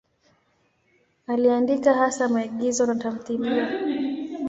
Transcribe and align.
Aliandika 1.27 1.93
hasa 1.93 2.29
maigizo 2.29 2.85
na 2.85 2.95
tamthiliya. 2.95 3.67